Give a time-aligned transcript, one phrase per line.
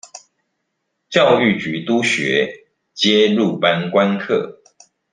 [1.11, 2.49] 教育局督學
[2.95, 4.55] 皆入班觀課